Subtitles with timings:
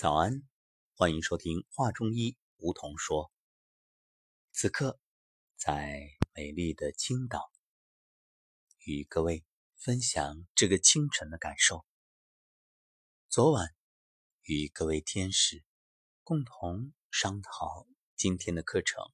[0.00, 0.42] 早安，
[0.94, 3.30] 欢迎收听画中医梧桐说。
[4.50, 4.98] 此刻
[5.58, 7.52] 在美丽的青岛，
[8.78, 9.44] 与各位
[9.76, 11.84] 分享这个清晨的感受。
[13.28, 13.74] 昨晚
[14.40, 15.62] 与各位天使
[16.22, 17.86] 共同商讨
[18.16, 19.04] 今天的课程。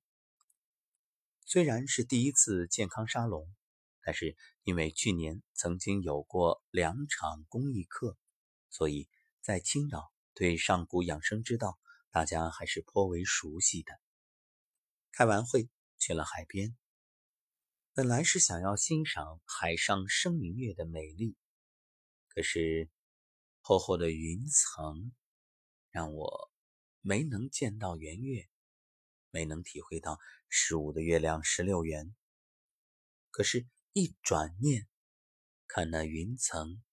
[1.45, 3.53] 虽然是第一次健康沙龙，
[4.03, 8.17] 但是因为去年曾经有过两场公益课，
[8.71, 9.09] 所以
[9.43, 10.13] 在青岛。
[10.37, 11.79] 对上古养生之道，
[12.11, 13.99] 大家还是颇为熟悉的。
[15.11, 16.77] 开完会去了海边，
[17.95, 21.39] 本来是想要欣赏海上生明月的美丽，
[22.29, 22.91] 可是
[23.63, 25.15] 厚厚的云层
[25.91, 26.53] 让我
[27.01, 28.47] 没能见到圆月，
[29.31, 30.19] 没能体会到
[30.51, 32.15] 十五的月亮十六圆。
[33.31, 34.87] 可是，一转念，
[35.67, 36.85] 看那云层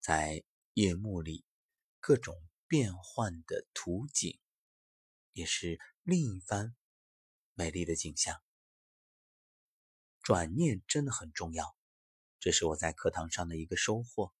[0.00, 0.42] 在
[0.74, 1.44] 夜幕里
[2.00, 2.42] 各种。
[2.72, 4.40] 变幻的图景，
[5.34, 6.74] 也是另一番
[7.52, 8.42] 美丽的景象。
[10.22, 11.76] 转念真的很重要，
[12.40, 14.32] 这是我在课堂上的一个收获。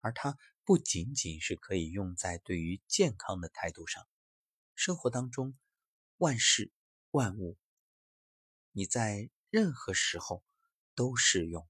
[0.00, 4.08] 而它不仅仅是可以用在对于健康的态度上，
[4.74, 5.54] 生活当中
[6.16, 6.72] 万事
[7.10, 7.58] 万物，
[8.72, 10.42] 你在任何时候
[10.94, 11.68] 都适用。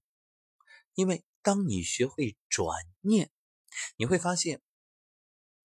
[0.93, 2.65] 因为当你学会转
[3.01, 3.29] 念，
[3.97, 4.61] 你会发现。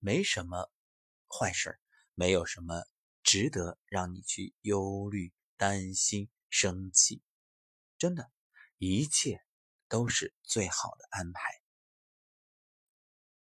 [0.01, 0.73] 没什么
[1.29, 1.79] 坏事
[2.15, 2.85] 没有什么
[3.23, 7.23] 值得让你去忧虑、担心、生气。
[7.99, 8.33] 真的，
[8.79, 9.45] 一切
[9.89, 11.41] 都是最好的安排。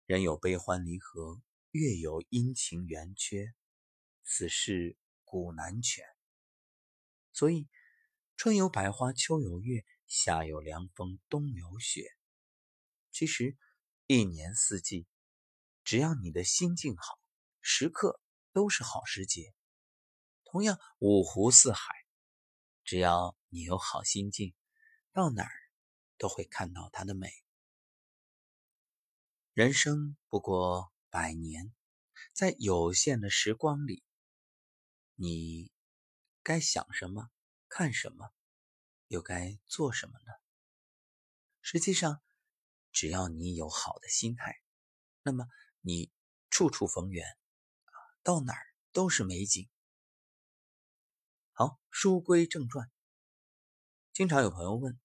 [0.06, 3.54] 人有悲欢离合，月有阴晴圆缺，
[4.24, 6.06] 此事古难全。
[7.34, 7.68] 所以，
[8.38, 12.10] 春有百花，秋有月，夏有凉风，冬有雪。
[13.12, 13.58] 其实，
[14.06, 15.06] 一年四季。
[15.88, 17.18] 只要你的心境好，
[17.62, 18.20] 时刻
[18.52, 19.56] 都是好时节。
[20.44, 21.94] 同样，五湖四海，
[22.84, 24.54] 只要你有好心境，
[25.14, 25.50] 到哪儿
[26.18, 27.32] 都会看到它的美。
[29.54, 31.74] 人生不过百年，
[32.34, 34.04] 在有限的时光里，
[35.16, 35.72] 你
[36.44, 37.30] 该想什么，
[37.70, 38.34] 看什么，
[39.08, 40.34] 又该做什么呢？
[41.62, 42.22] 实际上，
[42.92, 44.62] 只要你有好的心态，
[45.24, 45.48] 那么。
[45.88, 46.12] 你
[46.50, 47.26] 处处逢源，
[47.86, 49.70] 啊，到哪儿都是美景。
[51.54, 52.92] 好，书归正传。
[54.12, 55.00] 经常有朋友问，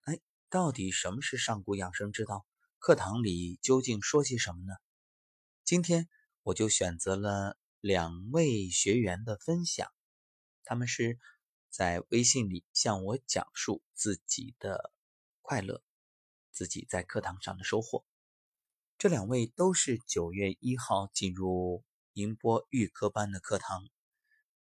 [0.00, 2.44] 哎，到底什么是上古养生之道？
[2.80, 4.74] 课堂里究竟说些什么呢？
[5.62, 6.08] 今天
[6.42, 9.92] 我就选择了两位学员的分享，
[10.64, 11.20] 他们是
[11.70, 14.92] 在微信里向我讲述自己的
[15.40, 15.84] 快乐，
[16.50, 18.04] 自己在课堂上的收获。
[18.98, 21.84] 这两位都是九月一号进入
[22.14, 23.84] 宁波预科班的课堂，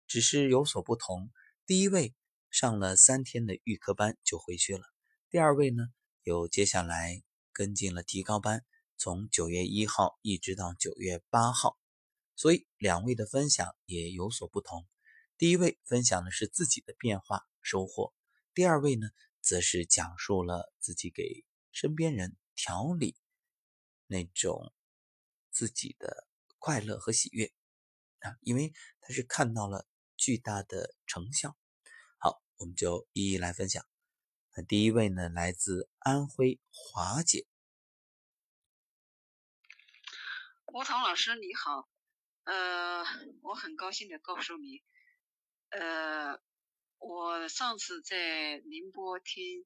[0.06, 1.30] 只是有所不同。
[1.66, 2.14] 第一位
[2.50, 4.84] 上了三天的预科班就回去了，
[5.28, 5.84] 第二位呢
[6.22, 7.22] 又接下来
[7.52, 8.64] 跟进了提高班，
[8.96, 11.76] 从九月一号一直到九月八号，
[12.34, 14.88] 所以两位的分享也有所不同。
[15.36, 18.14] 第一位分享的是自己的变化收获，
[18.54, 19.10] 第二位呢
[19.42, 23.14] 则是讲述了自己给身边人调理。
[24.12, 24.74] 那种
[25.50, 26.28] 自己的
[26.58, 27.50] 快乐和喜悦
[28.20, 31.56] 啊，因为他是看到了巨大的成效。
[32.18, 33.84] 好，我们就一一来分享。
[34.54, 37.46] 那第一位呢，来自安徽华姐。
[40.66, 41.88] 吴桐老师你好，
[42.44, 43.02] 呃，
[43.40, 44.82] 我很高兴的告诉你，
[45.70, 46.38] 呃，
[46.98, 49.64] 我上次在宁波听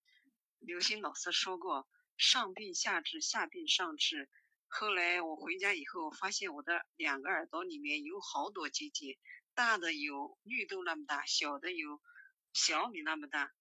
[0.60, 1.88] 刘星老师说过。
[2.16, 4.28] 上病下治，下病上治。
[4.69, 9.19] 后来我回家以后，发现我的两个耳朵里面有好多结节，
[9.54, 12.03] 大的有绿豆那么大，小的有
[12.53, 13.53] 小米那么大。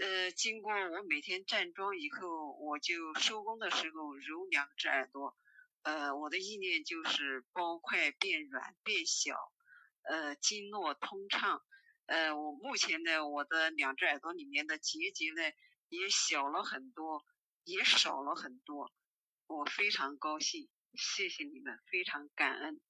[0.00, 5.36] 呃，经过我每天站桩以后，我就收工的时候揉两只耳朵。
[5.82, 9.34] 呃，我的意念就是包块变软变小，
[10.02, 11.62] 呃，经络通畅。
[12.06, 15.42] 呃，我目前呢，我的两只耳朵里面的结节呢
[15.88, 17.24] 也小了很多。
[17.64, 18.92] 也少了很多，
[19.46, 22.80] 我非常高兴，谢谢你们，非常感恩。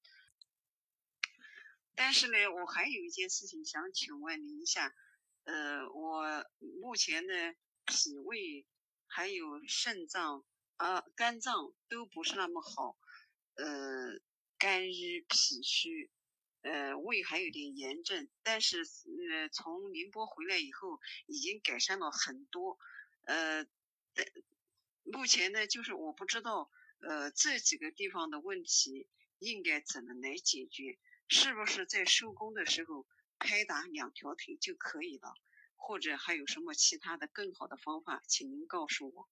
[1.93, 4.93] 但是呢，我还有一件事情想请问您一下，
[5.43, 6.49] 呃，我
[6.81, 7.33] 目前呢，
[7.85, 8.65] 脾胃
[9.07, 10.45] 还有肾脏
[10.77, 12.97] 啊、肝脏都不是那么好，
[13.55, 14.19] 呃，
[14.57, 16.09] 肝郁脾虚，
[16.61, 22.79] 呃，胃还有点炎症，但是呃，从宁波回来以后，已经改善了很多，
[23.25, 23.65] 呃，
[24.13, 24.25] 但
[25.11, 29.07] 目前呢，就是我不知道，呃，这几个地方的问题
[29.39, 30.97] 应该怎么来解决？
[31.27, 33.05] 是不是在收工的时候
[33.37, 35.33] 拍打两条腿就可以了？
[35.75, 39.29] 或者还有什么其他的更好的方法，请您告诉我。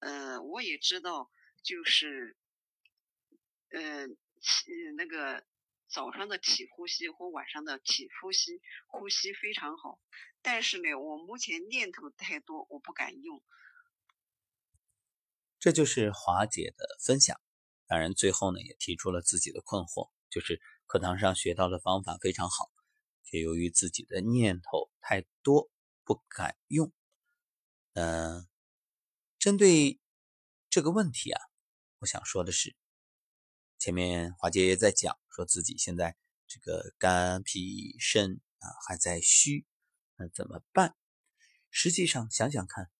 [0.00, 1.30] 呃，我也知道，
[1.62, 2.36] 就是，
[3.70, 4.06] 呃，
[4.96, 5.44] 那个
[5.88, 10.00] 早上的体呼吸和晚上的体呼吸，呼吸非常好。
[10.40, 13.42] 但是呢，我目前念头太多，我不敢用。
[15.62, 17.40] 这就是华姐的分享。
[17.86, 20.60] 当然，最后呢，也提出了自己的困惑，就是。
[20.84, 22.70] 课堂上学到的方法非常好，
[23.24, 25.70] 却由于自己的念头太多
[26.04, 26.92] 不敢用。
[27.94, 28.46] 嗯，
[29.38, 29.98] 针对
[30.68, 31.40] 这个问题啊，
[32.00, 32.76] 我想说的是，
[33.78, 36.14] 前面华姐也在讲，说自己现在
[36.46, 39.64] 这个肝脾肾啊还在虚，
[40.16, 40.94] 那怎么办？
[41.70, 42.90] 实际上想想看，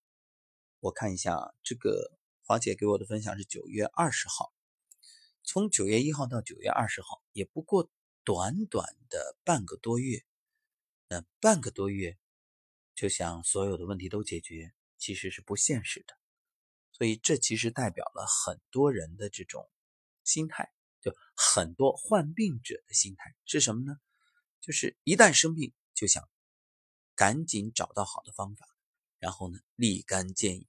[0.79, 4.53] 我看一下这个华姐给我的分享是九月二十号。
[5.43, 7.89] 从九月一号到九月二十号，也不过
[8.25, 10.25] 短短的半个多月。
[11.07, 12.17] 那半个多月，
[12.95, 16.17] 就想所有的问题都解决，其实是不现实的。
[16.91, 19.69] 所以这其实代表了很多人的这种
[20.25, 20.69] 心态，
[21.01, 23.97] 就很多患病者的心态是什么呢？
[24.59, 26.27] 就是一旦生病，就想
[27.15, 28.67] 赶紧找到好的方法，
[29.17, 30.67] 然后呢立竿见影。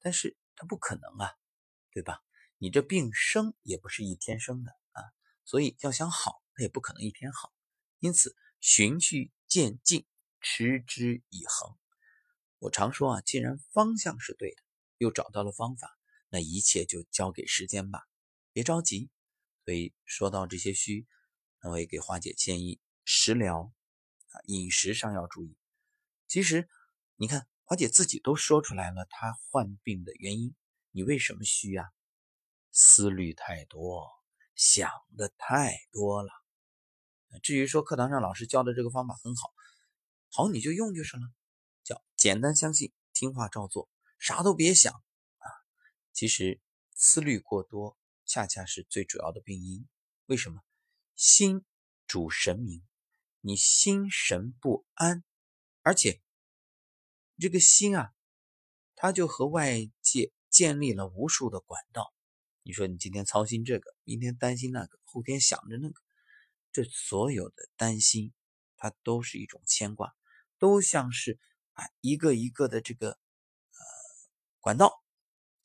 [0.00, 1.30] 但是他不可能啊，
[1.92, 2.20] 对吧？
[2.56, 5.04] 你这病生也不是一天生的啊，
[5.44, 7.54] 所以要想好，它也不可能一天好。
[8.00, 10.04] 因此，循序渐进，
[10.40, 11.78] 持之以恒。
[12.58, 14.62] 我常说啊，既然方向是对的，
[14.96, 15.96] 又找到了方法，
[16.28, 18.08] 那一切就交给时间吧，
[18.52, 19.08] 别着急。
[19.64, 21.06] 所以说到这些虚，
[21.62, 23.72] 那我也给花姐建议，食疗
[24.30, 25.56] 啊，饮食上要注意。
[26.26, 26.68] 其实，
[27.14, 30.56] 你看花姐自己都说出来了，她患病的原因，
[30.90, 31.84] 你为什么虚啊？
[32.72, 34.08] 思虑太多，
[34.54, 36.30] 想的太多了。
[37.42, 39.52] 至于说课堂上老师教的这个方法很好，
[40.30, 41.22] 好你就用就是了，
[41.84, 45.46] 叫简单相信，听话照做，啥都别想啊。
[46.14, 46.62] 其实
[46.94, 49.86] 思虑过多，恰恰是最主要的病因。
[50.24, 50.62] 为什么？
[51.16, 51.66] 心
[52.06, 52.82] 主神明，
[53.42, 55.22] 你心神不安，
[55.82, 56.22] 而且
[57.38, 58.12] 这个心啊，
[58.96, 62.12] 它就和外界建立了无数的管道。
[62.62, 65.94] 你说你今天操心这个，明天担心那个，后天想着那个，
[66.72, 68.32] 这所有的担心，
[68.76, 70.14] 它都是一种牵挂，
[70.58, 71.38] 都像是
[71.72, 73.78] 啊一个一个的这个呃
[74.60, 75.02] 管道，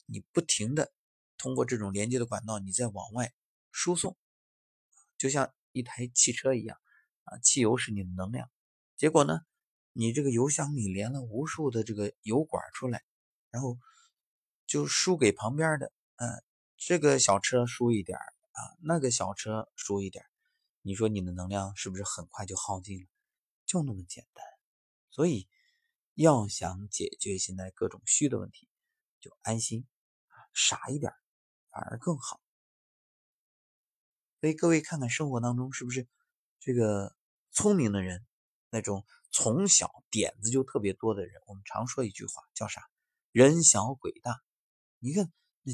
[0.06, 0.92] 你不停的
[1.36, 3.34] 通过这种连接的管道，你在往外
[3.70, 4.16] 输送，
[5.18, 6.78] 就像一台汽车一样
[7.24, 8.50] 啊，汽油是你的能量，
[8.96, 9.40] 结果呢，
[9.94, 13.02] 你这个油箱里连了无数的这个油管出来，
[13.50, 13.78] 然后
[14.66, 16.44] 就输给旁边的，嗯。
[16.76, 20.22] 这个小车输一点啊，那个小车输一点，
[20.82, 23.06] 你说你的能量是不是很快就耗尽了？
[23.64, 24.44] 就那么简单。
[25.08, 25.48] 所以
[26.12, 28.68] 要想解决现在各种虚的问题，
[29.20, 29.86] 就安心，
[30.52, 31.10] 傻一点
[31.70, 32.38] 反而更好。
[34.40, 36.06] 所以各位看看生活当中是不是
[36.60, 37.16] 这个
[37.50, 38.26] 聪明的人，
[38.74, 42.82] 那种从小点子就特别多的人，我们常说一句话叫啥？
[43.30, 44.42] 人小鬼大。
[44.98, 45.32] 你看。
[45.62, 45.72] 那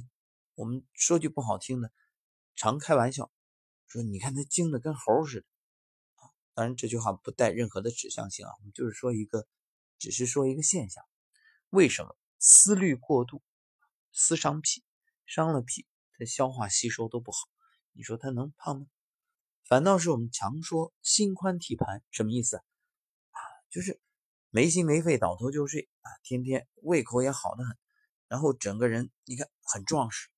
[0.55, 1.91] 我们说句不好听的，
[2.55, 3.32] 常开玩笑
[3.87, 5.47] 说：“你看他精的跟猴似的。”
[6.21, 9.49] 啊，当然这句话不带任何的指向性啊，我们就是说一个，
[9.99, 11.02] 只是说一个现象。
[11.71, 13.42] 为什么思虑过度，
[14.12, 14.85] 思伤脾，
[15.25, 15.87] 伤了脾，
[16.19, 17.49] 他消化吸收都不好。
[17.92, 18.87] 你说他能胖吗？
[19.64, 22.62] 反倒是我们常说心宽体盘，什么意思？
[23.71, 24.00] 就是
[24.50, 27.77] 没心没肺，倒头就睡啊，天天胃口也好的很，
[28.29, 30.29] 然后整个人你看很壮实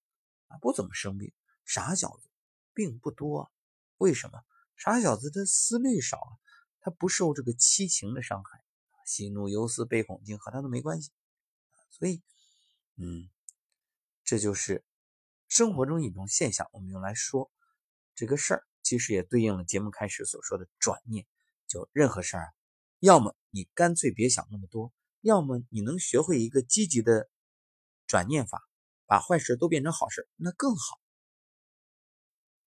[0.48, 0.58] 啊。
[0.58, 1.32] 不怎么生病，
[1.64, 2.28] 傻小子
[2.74, 3.50] 病不多，
[3.96, 4.42] 为什么？
[4.76, 6.32] 傻小子他思虑少啊，
[6.80, 8.62] 他不受这个七情的伤害，
[9.06, 11.10] 喜怒忧思悲恐惊和他都没关系，
[11.90, 12.22] 所以，
[12.96, 13.30] 嗯，
[14.24, 14.84] 这就是
[15.48, 16.68] 生活中一种现象。
[16.72, 17.50] 我们用来说
[18.14, 21.26] 这个事儿，其实也对应了节目开始所说的转念。
[21.68, 22.52] 就任何事儿，
[23.02, 24.92] 要么你干脆别想那么多，
[25.22, 27.28] 要么你能学会一个积极的
[28.06, 28.68] 转念法。
[29.04, 30.98] 把坏事都变成好事，那更好。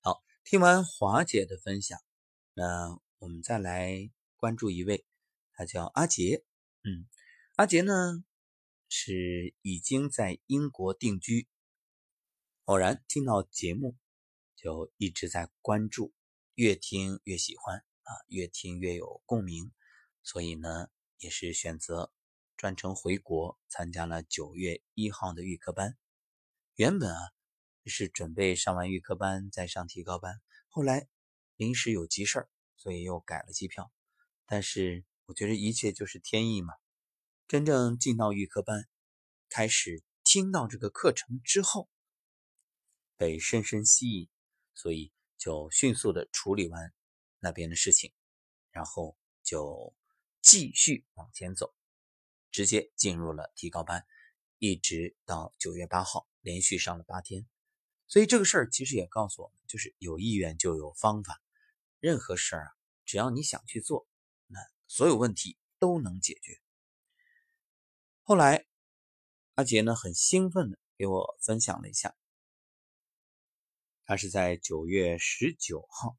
[0.02, 2.00] 好，听完华姐的分享，
[2.54, 5.08] 那我们再来关注一位，
[5.54, 6.46] 他叫阿杰。
[6.84, 7.08] 嗯，
[7.56, 8.24] 阿杰呢
[8.90, 11.48] 是已经在英国定居，
[12.66, 13.96] 偶然听到节目，
[14.56, 16.14] 就一直在关注，
[16.54, 19.72] 越听越喜欢啊，越听越有共鸣，
[20.26, 20.90] 所以呢
[21.20, 22.12] 也是选择
[22.58, 25.98] 专程回国参加了九月一号的预科班。
[26.74, 27.32] 原本啊，
[27.86, 31.08] 是准备上完预科班再上提高班，后来
[31.56, 33.94] 临时有急事儿，所以又改了机票。
[34.46, 36.74] 但是我觉得一切就是天意嘛。
[37.48, 38.90] 真正进到预科班，
[39.48, 41.88] 开始听到这个课程之后，
[43.16, 44.30] 被深深吸引，
[44.74, 46.92] 所以就迅速的处理完
[47.40, 48.12] 那边的事情，
[48.72, 49.96] 然后就
[50.46, 51.74] 继续往前走，
[52.52, 54.06] 直接进入了提高班，
[54.60, 57.48] 一直到九月八号，连续上了八天。
[58.06, 61.42] 所以这个事儿其实也告诉我们，就是有意愿就有方法。
[62.00, 62.72] 任何事儿啊，
[63.06, 64.08] 只要你想去做，
[64.46, 66.62] 那所有问题都能解决。
[68.22, 68.68] 后来，
[69.56, 72.16] 阿杰呢很兴奋的给我分享了一下，
[74.04, 76.16] 他是在九月十九号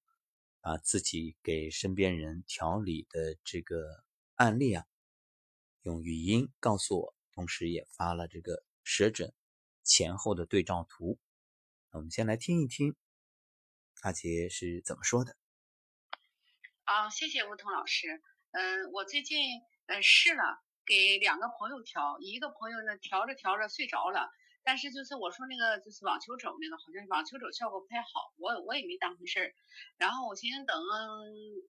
[0.60, 4.04] 把自己给身边人调理的这个
[4.36, 4.84] 案例啊，
[5.80, 9.32] 用语音告诉我，同时也发了这个舌诊
[9.82, 11.18] 前后的对照图。
[11.92, 12.94] 我们先来听一听
[14.02, 15.34] 阿杰是怎么说的。
[16.84, 18.22] 啊，谢谢吴彤老师。
[18.50, 24.30] 嗯，我最近嗯试了给两个朋友调，一个朋友呢调着调着睡着了，
[24.66, 29.54] 但是就是我说那个就是网球肘那个，好像网球肘效果不太好，我我也没当回事儿。
[29.96, 30.74] 然后我寻思等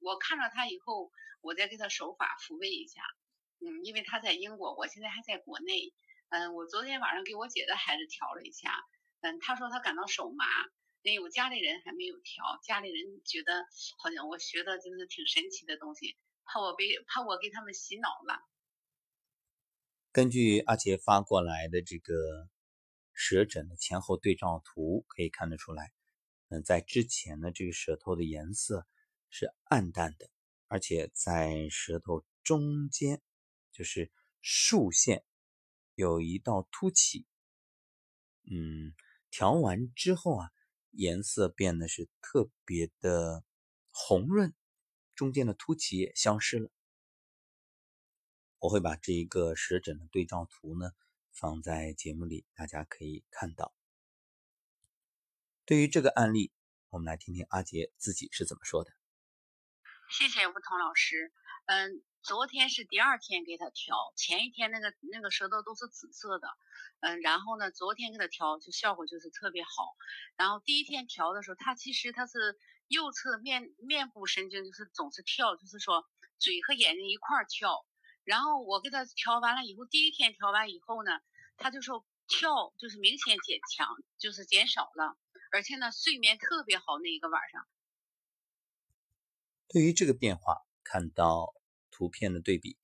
[0.02, 1.12] 我看到他以后，
[1.42, 3.04] 我再给他手法抚慰一下。
[3.60, 5.94] 嗯，因为他在英国，我现在还在国内。
[6.30, 8.74] 嗯，我昨天晚上给我姐的孩子调了一下。
[9.22, 10.46] 嗯，他说他感到手麻，
[11.04, 13.64] 因为我家里人还没有调，家里人觉得
[14.02, 18.42] 好像我学的就是挺神奇的东西，怕我被怕我给他们洗脑了。
[20.12, 22.50] 根据阿杰发过来的这个
[23.18, 25.92] 舌诊的前后对照图可以看得出来，
[26.50, 28.88] 嗯，在之前的这个舌头的颜色
[29.32, 30.30] 是暗淡的，
[30.68, 33.22] 而且在舌头中间
[33.72, 35.26] 就是竖线
[35.96, 37.26] 有一道凸起，
[38.44, 38.94] 嗯。
[39.30, 40.50] 调完之后啊，
[40.92, 43.44] 颜色变得是特别的
[43.92, 44.56] 红润，
[45.16, 46.72] 中间的凸起也消失了。
[48.58, 50.92] 我会把这一个舌诊的对照图呢
[51.40, 53.76] 放在节目里，大家可以看到。
[55.66, 56.52] 对于这个案例，
[56.90, 58.92] 我们来听听阿杰自己是怎么说的。
[60.10, 61.32] 谢谢吴彤老师。
[61.68, 66.48] 嗯，昨天是第二天给他调，前一天那个那个舌头都是紫色的。
[67.02, 69.70] 嗯，然后呢，昨天给他调就效果就是特别好。
[70.38, 76.04] 然后第一天调的时候，他其实他是右侧面面部神经就是总是跳，就是说
[76.40, 77.86] 嘴和眼睛一块儿跳。
[78.28, 81.12] 然后我给他调完了以后，第一天调完以后呢，
[81.56, 85.18] 他就说跳就是明显减强，就是减少了，
[85.50, 87.66] 而且呢睡眠特别好那一个晚上。
[89.70, 91.54] 对于这个变化，看到
[91.90, 92.78] 图片的对比，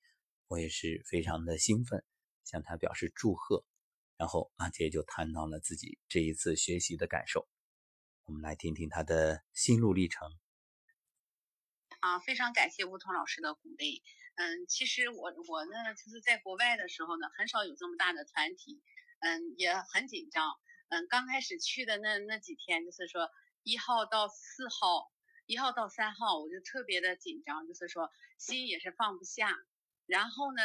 [0.48, 2.02] 我也是非常的兴奋，
[2.42, 3.66] 向他表示祝贺。
[4.16, 7.46] 然后阿杰就谈到了自己这一次学习的感受，
[8.24, 10.26] 我们来听听他的心路历程。
[12.00, 14.02] 啊，非常感谢吴彤老师的鼓励。
[14.36, 18.82] 嗯，其实我我呢，就是在国外的时候呢，很少有这么大的团体，
[19.20, 20.58] 嗯，也很紧张。
[20.88, 23.30] 嗯，刚开始去的那那几天，就是说
[23.62, 25.12] 一号到四号，
[25.46, 29.56] 一号到三号，我就特别的紧张，就是说心也是放不下。
[30.06, 30.62] 然后呢，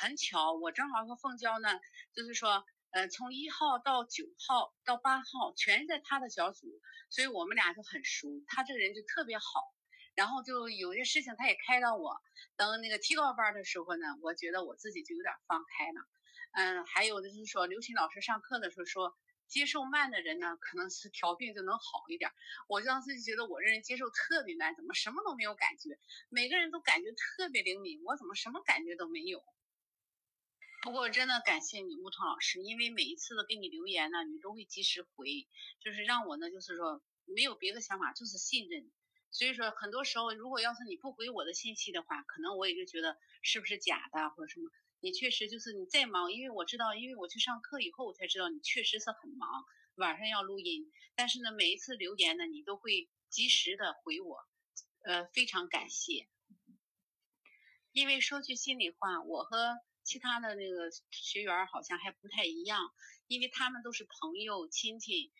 [0.00, 1.80] 很巧，我正好和凤娇呢，
[2.14, 2.64] 就是说。
[2.94, 6.66] 呃，从一号到九号到八号，全是在他的小组，
[7.08, 8.28] 所以我们俩就很熟。
[8.46, 9.74] 他这个人就特别好，
[10.14, 12.20] 然后就有些事情他也开导我。
[12.56, 16.06] 等那个提高班的时候呢，我觉得我自己就有点放开了。
[16.52, 19.16] 嗯，还有的就是说，刘琴老师上课的时候说，
[19.48, 22.30] 接受慢的人呢，可能是调病就能好一点。
[22.68, 25.98] 我当时就觉得我这人接受特别慢，怎么什么都没有感觉？
[26.28, 29.42] 每个人都感觉特别灵敏，我怎么什么感觉都没有？
[30.82, 35.48] 不过真的感谢你，木桐老师，因为每一次的给你留言呢，你都会及时回，
[35.80, 38.90] 就是让我呢，就是说没有别的想法，就是信任。
[39.32, 44.70] 所以说很多时候，如果要是你不回我的信息的话，可能我也就觉得是不是假的或者什么。
[45.00, 49.64] 你确实就是你再忙，因为我知道，因为我去上课以后，我才知道你确实是很忙，
[49.96, 50.92] 晚上要录音。
[51.16, 54.46] 但是呢，每一次留言呢，你都会及时的回我，
[55.02, 56.28] 呃，非常感谢。
[57.90, 62.92] 因为说句心里话，我和其他的那个学员好像还不太一样，
[63.26, 65.32] 因为他们都是朋友亲戚，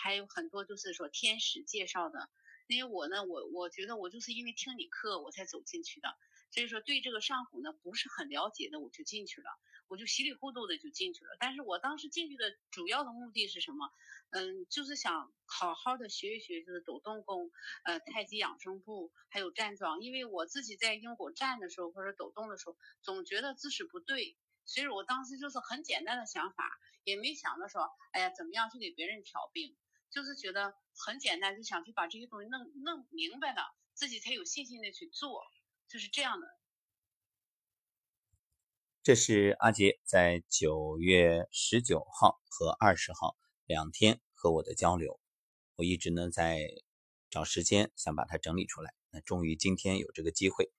[0.00, 2.30] 还有很多就是说天使介绍的。
[2.66, 6.16] 因为我呢，我我觉得我就是因为听你课我才走进去的，
[6.50, 9.50] 所以说对这个上古呢不是很了解的，我就进去了，
[9.88, 11.36] 我就稀里糊涂的就进去了。
[11.38, 13.90] 但是我当时进去的主要的目的是什么？
[14.30, 17.50] 嗯，就是想好好的学一学，就是抖动功，
[17.84, 20.00] 呃，太极养生步，还有站桩。
[20.00, 29.76] 因为我自己在英国站的时候或者抖动的时候，总觉得姿势不对，所以我当时就是很简单的想法，也没想到说，哎呀，怎么样去给别人调病。
[30.10, 33.62] 就是觉得很简单，就想去把这些东西弄弄明白了，
[33.94, 35.42] 自己才有信心的去做，
[35.88, 36.46] 就是这样的。
[39.02, 45.18] 这是阿杰在九月十九号和二十号两天和我的交流，
[45.74, 46.68] 我一直呢在
[47.28, 50.70] 找时间想把它整理出来，那终于今天有这个机会，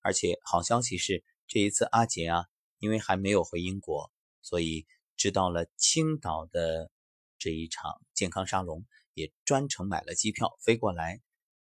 [0.00, 2.44] 而且好消息是这一次阿杰啊，
[2.78, 4.12] 因为还没有回英国，
[4.42, 4.86] 所以
[5.16, 6.92] 知道了青岛的
[7.36, 11.20] 这一场健康沙龙，也专程买了机票飞过来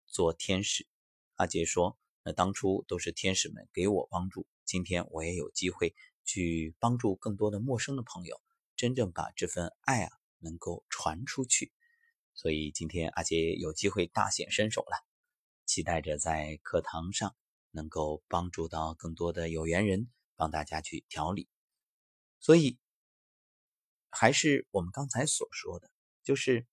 [0.06, 0.86] 做天使。
[1.34, 4.46] 阿杰说，那当初都是天使们给我帮助。
[4.64, 5.94] 今天我也有机会
[6.24, 8.40] 去帮助更多的陌生的朋友，
[8.76, 11.72] 真正把这份爱啊能够传出去。
[12.34, 15.04] 所以今天阿杰有机会大显身手了，
[15.66, 17.34] 期待着在课堂上
[17.70, 21.48] 能够帮助到更多的有缘人，帮大家去调理。
[22.38, 22.78] 所以
[24.08, 25.90] 还是我们刚才所说的，
[26.22, 26.66] 就是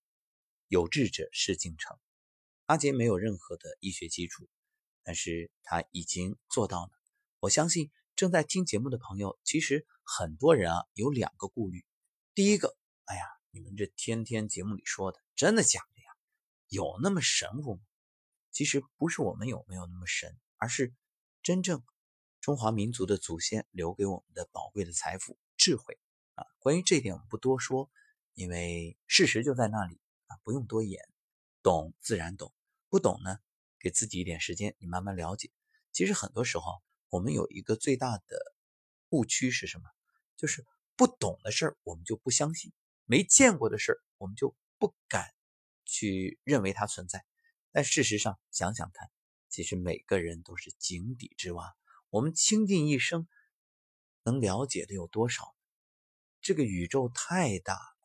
[0.68, 1.98] 有志者事竟成。
[2.66, 4.50] 阿杰没有任何的医学基础，
[5.04, 6.92] 但是他已经做到了。
[7.40, 11.86] 我相信正在听节目的朋友，其实很多人啊有两个顾虑。
[12.34, 13.22] 第一个，哎呀，
[13.52, 16.10] 你们这天天节目里说的，真的假的呀？
[16.68, 17.82] 有那么神乎吗？
[18.52, 20.94] 其实不是我们有没有那么神，而是
[21.42, 21.84] 真正
[22.42, 25.98] 中华民族的祖先留给我们的宝贵的财富——智慧
[26.34, 26.44] 啊。
[26.60, 27.90] 关于这点，我们不多说，
[28.34, 30.02] 因为事实就在那里，
[30.48, 31.06] 不用多言。
[31.62, 32.54] 懂自然懂，
[32.88, 33.38] 不懂呢，
[33.80, 35.52] 给自己一点时间，你慢慢了解。
[35.92, 36.82] 其实很多时候。
[37.10, 38.38] 我们有一个最大的
[39.10, 39.90] 误区是什么？
[40.36, 40.66] 就是
[40.98, 42.74] 不懂的事儿我们就不相信，
[43.06, 45.34] 没见过的事儿我们就不敢
[45.86, 47.26] 去认为它存在。
[47.72, 49.10] 但事实上，想想看，
[49.48, 51.78] 其实每个人都是井底之蛙。
[52.10, 53.26] 我们倾尽一生
[54.24, 55.56] 能了解的有多少？
[56.42, 57.97] 这个宇宙太大了。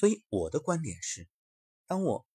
[0.00, 1.28] 所以我的观点是：
[1.84, 2.26] 当我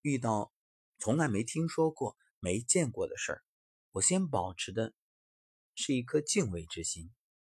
[0.00, 0.52] 遇到
[0.98, 3.44] 从来没听说过、没见过的事儿，
[3.92, 4.92] 我先保持的
[5.76, 7.08] 是一颗敬畏之心，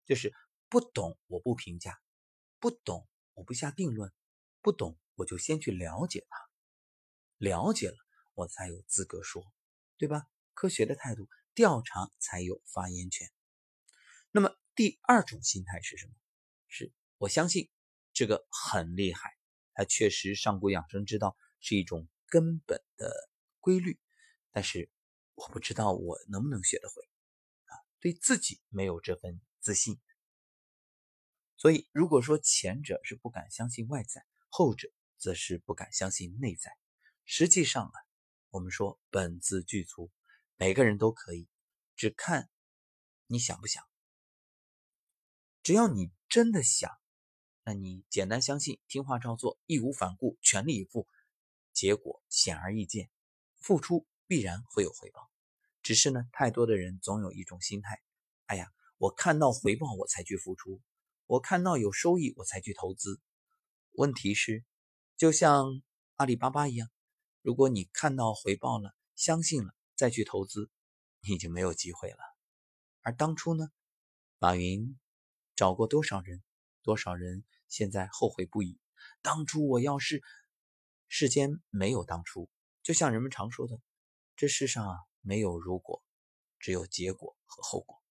[0.07, 0.33] 就是
[0.71, 2.01] 不懂我不评价，
[2.59, 4.11] 不懂我不下定论，
[4.63, 6.39] 不懂我就先去了解它，
[7.37, 7.97] 了解了
[8.33, 9.45] 我才有资格说，
[9.99, 10.27] 对吧？
[10.55, 13.31] 科学的态度，调查才有发言权。
[14.31, 16.15] 那么第二种心态是什么？
[16.69, 17.69] 是我相信
[18.15, 19.36] 这个很厉害，
[19.77, 24.01] 它确实上古养生之道是一种根本的规律，
[24.51, 24.91] 但是。
[25.39, 27.03] 我不知道我能不能学得会
[27.67, 30.01] 啊，对自己没有这份自信。
[31.59, 36.73] 所以，如果说前者是不敢相信外在，后者则是不敢相信内在。
[37.27, 37.93] 实际上啊，
[38.49, 40.11] 我们说本自具足，
[40.57, 41.47] 每个人都可以，
[41.95, 42.49] 只看
[43.27, 43.85] 你想不想。
[45.63, 46.99] 只要你真的想，
[47.67, 51.09] 那你简单相信，听话照做，义无反顾，全力以赴，
[51.73, 53.11] 结果显而易见，
[53.59, 54.07] 付出。
[54.29, 55.31] 必然会有回报，
[55.85, 58.03] 只是呢，太多的人总有一种心态，
[58.47, 60.83] 哎呀，我看到回报我才去付出，
[61.27, 63.21] 我看到有收益我才去投资。
[63.93, 64.65] 问题是，
[65.17, 65.81] 就像
[66.17, 66.91] 阿里巴巴一样，
[67.41, 70.73] 如果你看到回报了，相信了再去投资，
[71.21, 72.19] 你就没有机会了。
[73.03, 73.71] 而当初呢，
[74.41, 74.99] 马云
[75.55, 76.43] 找过多少人，
[76.83, 77.45] 多少人
[77.77, 78.79] 现在后悔不已。
[79.21, 80.23] 当初我要是，
[81.09, 82.49] 世间没有当初，
[82.83, 83.79] 就像人们常说的。
[84.35, 86.03] 这世上啊，没有如果，
[86.59, 88.03] 只有结果和后果。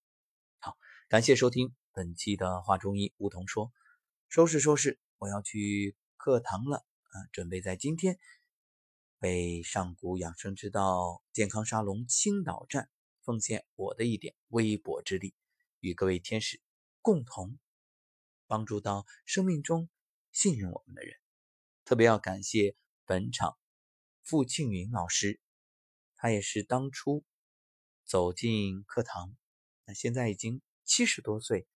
[0.60, 3.72] 好，感谢收听本期的话中医梧桐说。
[4.28, 7.26] 收拾收拾，我要去课堂了啊！
[7.32, 8.20] 准备在今天
[9.18, 12.88] 为上古养生之道健康沙龙青岛站
[13.22, 15.34] 奉献我的一点微薄之力，
[15.80, 16.60] 与各位天使
[17.02, 17.58] 共同
[18.46, 19.88] 帮助到生命中
[20.32, 21.14] 信任我们的人。
[21.84, 23.56] 特别要感谢本场
[24.22, 25.40] 付庆云老师。
[26.16, 27.24] 他也是当初
[28.04, 29.36] 走进课堂，
[29.84, 31.66] 那现在已经七十多岁，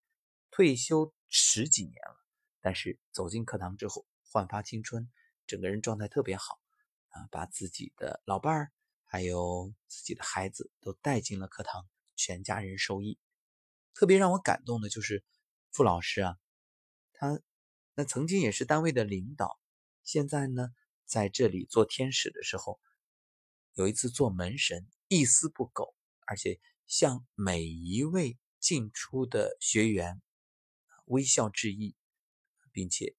[0.49, 2.17] 退休十几年了。
[2.59, 5.11] 但是走进课堂之后，焕发青春，
[5.45, 6.59] 整个人状态特别好
[7.09, 7.27] 啊！
[7.31, 8.71] 把自己的老伴儿
[9.05, 13.19] 还有自己的孩子都带进了课堂，全家人受益。
[13.93, 15.23] 特别让我感动的就是
[15.71, 16.37] 傅老师啊，
[17.21, 17.39] 他
[17.93, 19.59] 那曾经也是单位的领导，
[20.03, 20.69] 现在呢
[21.05, 22.79] 在这里做天使的时候。
[23.73, 30.19] 有一次做门神，一丝不苟，而且向每一位进出的学员
[31.05, 31.95] 微笑致意，
[32.71, 33.15] 并且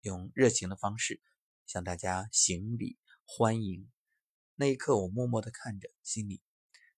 [0.00, 1.22] 用热情的方式
[1.64, 3.88] 向大家行礼欢迎。
[4.56, 6.42] 那一刻，我默默的看着，心里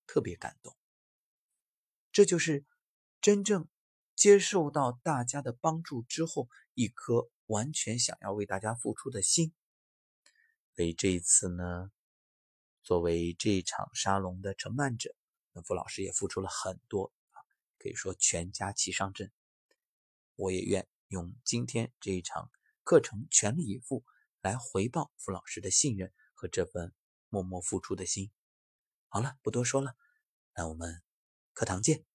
[0.07, 0.75] 特别感动。
[2.11, 2.65] 这就是
[3.21, 3.69] 真正
[4.21, 9.55] 接受到大家的帮助之后，一颗完全想要为大家付出的心。
[10.77, 11.91] 所以这一次呢，
[12.83, 15.17] 作为这场沙龙的承办者，
[15.53, 17.41] 那傅老师也付出了很多啊，
[17.79, 19.33] 可以说全家齐上阵。
[20.35, 22.51] 我也愿用今天这一场
[22.85, 24.05] 课程全力以赴
[24.43, 26.93] 来回报傅老师的信任和这份
[27.31, 28.31] 默默付出的心。
[29.09, 29.97] 好了，不多说了，
[30.55, 31.01] 那我们
[31.55, 32.10] 课堂见。